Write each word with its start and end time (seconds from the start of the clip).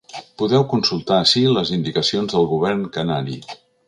Podeu 0.41 0.63
consultar 0.69 1.19
ací 1.25 1.43
les 1.57 1.71
indicacions 1.77 2.33
del 2.37 2.47
govern 2.55 2.81
canari. 2.97 3.37